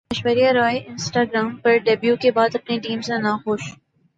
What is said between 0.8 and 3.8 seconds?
Instagram پر debut کے بعد اپنی ٹیم سے ناخوش